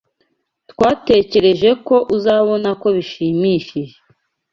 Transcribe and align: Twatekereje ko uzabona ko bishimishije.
Twatekereje 0.71 1.69
ko 1.87 1.95
uzabona 2.15 2.69
ko 2.81 2.87
bishimishije. 2.95 3.95